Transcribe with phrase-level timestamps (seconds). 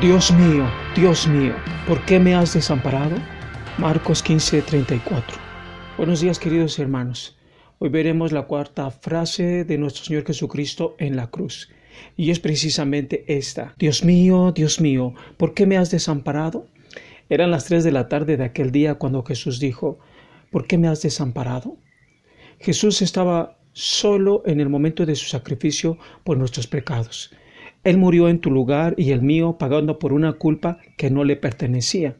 [0.00, 0.66] Dios mío,
[0.96, 1.54] Dios mío,
[1.86, 3.16] ¿por qué me has desamparado?
[3.76, 5.36] Marcos 15, 34.
[5.98, 7.36] Buenos días queridos hermanos.
[7.78, 11.68] Hoy veremos la cuarta frase de nuestro Señor Jesucristo en la cruz.
[12.16, 13.74] Y es precisamente esta.
[13.78, 16.66] Dios mío, Dios mío, ¿por qué me has desamparado?
[17.28, 19.98] Eran las tres de la tarde de aquel día cuando Jesús dijo,
[20.50, 21.76] ¿por qué me has desamparado?
[22.58, 27.34] Jesús estaba solo en el momento de su sacrificio por nuestros pecados.
[27.82, 31.36] Él murió en tu lugar y el mío pagando por una culpa que no le
[31.36, 32.16] pertenecía.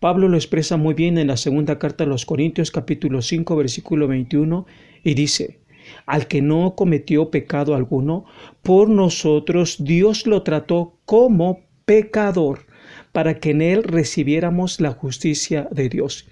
[0.00, 4.08] Pablo lo expresa muy bien en la segunda carta de los Corintios capítulo 5 versículo
[4.08, 4.66] 21
[5.04, 5.60] y dice,
[6.06, 8.24] al que no cometió pecado alguno,
[8.62, 12.66] por nosotros Dios lo trató como pecador,
[13.12, 16.28] para que en él recibiéramos la justicia de Dios.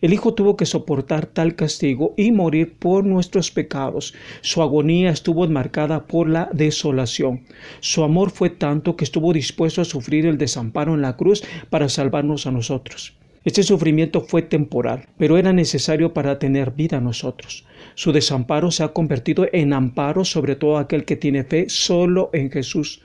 [0.00, 4.14] El Hijo tuvo que soportar tal castigo y morir por nuestros pecados.
[4.42, 7.42] Su agonía estuvo enmarcada por la desolación.
[7.80, 11.88] Su amor fue tanto que estuvo dispuesto a sufrir el desamparo en la cruz para
[11.88, 13.14] salvarnos a nosotros.
[13.44, 17.64] Este sufrimiento fue temporal, pero era necesario para tener vida a nosotros.
[17.94, 22.50] Su desamparo se ha convertido en amparo sobre todo aquel que tiene fe solo en
[22.50, 23.02] Jesús.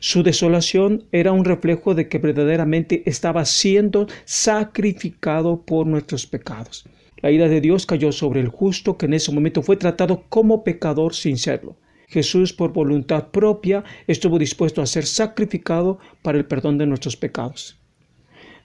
[0.00, 6.84] Su desolación era un reflejo de que verdaderamente estaba siendo sacrificado por nuestros pecados.
[7.22, 10.62] La ira de Dios cayó sobre el justo que en ese momento fue tratado como
[10.62, 11.76] pecador sin serlo.
[12.06, 17.78] Jesús por voluntad propia estuvo dispuesto a ser sacrificado para el perdón de nuestros pecados.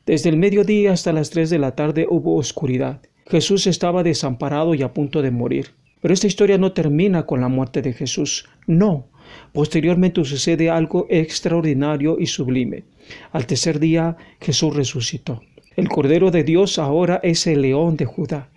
[0.05, 3.01] Desde el mediodía hasta las tres de la tarde hubo oscuridad.
[3.27, 5.67] Jesús estaba desamparado y a punto de morir.
[6.01, 8.47] Pero esta historia no termina con la muerte de Jesús.
[8.67, 9.07] No,
[9.53, 12.83] Posteriormente sucede algo extraordinario y sublime.
[13.31, 15.41] Al tercer día Jesús resucitó.
[15.75, 18.49] El Cordero de Dios ahora es el león de Judá.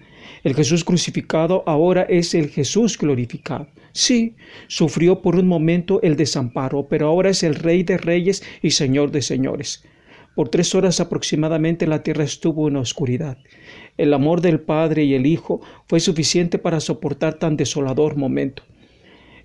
[0.44, 3.68] El Jesús crucificado ahora es el Jesús glorificado.
[3.92, 4.34] Sí,
[4.66, 9.12] sufrió por un momento el desamparo, pero ahora es el Rey de Reyes y Señor
[9.12, 9.84] de Señores.
[10.34, 13.36] Por tres horas aproximadamente la tierra estuvo en oscuridad.
[13.98, 18.62] El amor del Padre y el Hijo fue suficiente para soportar tan desolador momento.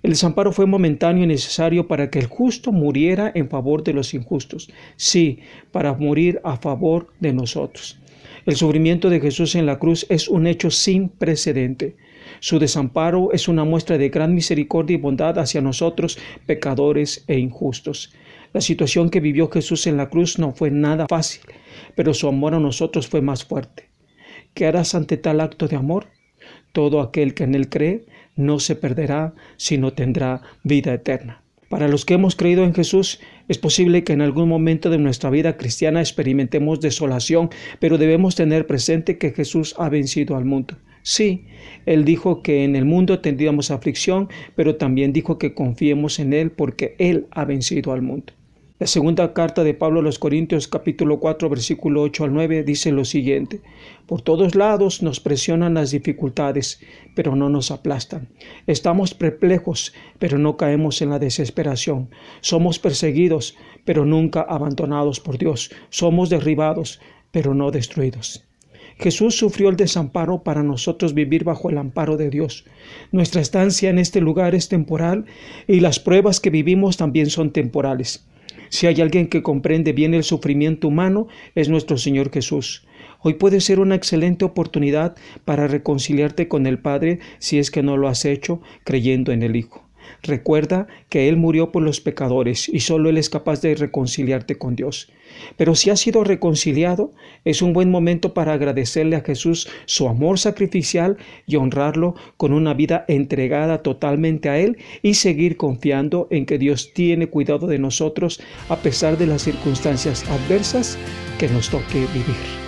[0.02, 4.14] El desamparo fue momentáneo y necesario para que el justo muriera en favor de los
[4.14, 5.40] injustos, sí,
[5.72, 7.98] para morir a favor de nosotros.
[8.46, 11.96] El sufrimiento de Jesús en la cruz es un hecho sin precedente.
[12.40, 18.12] Su desamparo es una muestra de gran misericordia y bondad hacia nosotros, pecadores e injustos.
[18.52, 21.42] La situación que vivió Jesús en la cruz no fue nada fácil,
[21.94, 23.88] pero su amor a nosotros fue más fuerte.
[24.54, 26.06] ¿Qué harás ante tal acto de amor?
[26.78, 28.04] Todo aquel que en él cree
[28.36, 31.42] no se perderá, sino tendrá vida eterna.
[31.68, 33.18] Para los que hemos creído en Jesús,
[33.48, 37.50] es posible que en algún momento de nuestra vida cristiana experimentemos desolación,
[37.80, 40.76] pero debemos tener presente que Jesús ha vencido al mundo.
[41.02, 41.46] Sí,
[41.84, 46.52] Él dijo que en el mundo tendríamos aflicción, pero también dijo que confiemos en Él
[46.52, 48.34] porque Él ha vencido al mundo.
[48.80, 52.92] La segunda carta de Pablo a los Corintios capítulo 4 versículo 8 al 9 dice
[52.92, 53.60] lo siguiente,
[54.06, 56.78] Por todos lados nos presionan las dificultades,
[57.16, 58.28] pero no nos aplastan.
[58.68, 62.10] Estamos perplejos, pero no caemos en la desesperación.
[62.40, 65.72] Somos perseguidos, pero nunca abandonados por Dios.
[65.90, 67.00] Somos derribados,
[67.32, 68.44] pero no destruidos.
[68.96, 72.64] Jesús sufrió el desamparo para nosotros vivir bajo el amparo de Dios.
[73.10, 75.24] Nuestra estancia en este lugar es temporal
[75.66, 78.24] y las pruebas que vivimos también son temporales.
[78.68, 82.86] Si hay alguien que comprende bien el sufrimiento humano, es nuestro Señor Jesús.
[83.20, 87.96] Hoy puede ser una excelente oportunidad para reconciliarte con el Padre si es que no
[87.96, 89.87] lo has hecho creyendo en el Hijo.
[90.22, 94.76] Recuerda que Él murió por los pecadores y solo Él es capaz de reconciliarte con
[94.76, 95.10] Dios.
[95.56, 97.12] Pero si has sido reconciliado,
[97.44, 101.16] es un buen momento para agradecerle a Jesús su amor sacrificial
[101.46, 106.92] y honrarlo con una vida entregada totalmente a Él y seguir confiando en que Dios
[106.92, 110.98] tiene cuidado de nosotros a pesar de las circunstancias adversas
[111.38, 112.67] que nos toque vivir.